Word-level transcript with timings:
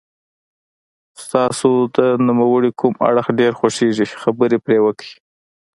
ستاسو 1.23 1.69
د 1.97 1.99
نوموړي 2.27 2.71
کوم 2.79 2.93
اړخ 3.09 3.25
ډېر 3.39 3.51
خوښیږي 3.59 4.05
خبرې 4.23 4.57
پرې 4.65 4.77
وکړئ. 4.85 5.11